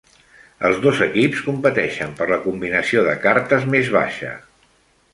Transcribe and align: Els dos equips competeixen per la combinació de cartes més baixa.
Els 0.69 0.79
dos 0.85 1.01
equips 1.07 1.43
competeixen 1.51 2.17
per 2.21 2.29
la 2.33 2.41
combinació 2.49 3.07
de 3.11 3.17
cartes 3.29 3.71
més 3.77 3.97
baixa. 4.01 4.37